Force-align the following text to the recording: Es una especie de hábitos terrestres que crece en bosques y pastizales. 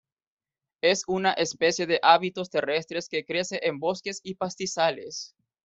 Es 0.81 1.03
una 1.05 1.31
especie 1.33 1.85
de 1.85 1.99
hábitos 2.01 2.49
terrestres 2.49 3.07
que 3.07 3.23
crece 3.23 3.59
en 3.61 3.77
bosques 3.77 4.19
y 4.23 4.33
pastizales. 4.33 5.35